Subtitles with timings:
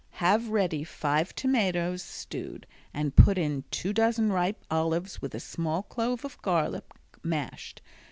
[0.17, 5.83] Have ready five tomatoes, stewed, and put in two dozen ripe olives with a small
[5.83, 6.85] clove of garlic,
[7.21, 7.83] mashed.